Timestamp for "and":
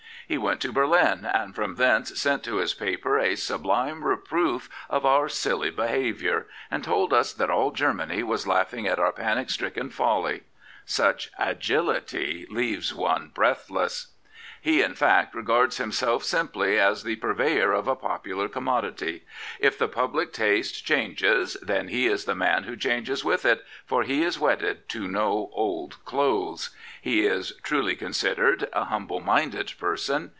1.25-1.53, 6.69-6.85